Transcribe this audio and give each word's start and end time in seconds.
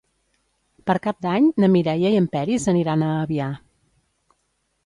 Per 0.89 0.95
Cap 1.03 1.19
d'Any 1.25 1.49
na 1.63 1.69
Mireia 1.75 2.13
i 2.15 2.19
en 2.21 2.31
Peris 2.37 2.65
aniran 2.75 3.07
a 3.09 3.11
Avià. 3.27 3.55